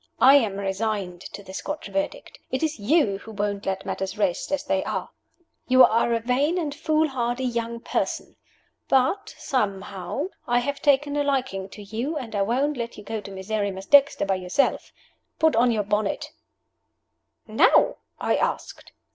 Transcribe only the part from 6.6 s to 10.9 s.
foolhardy young person. But, somehow, I have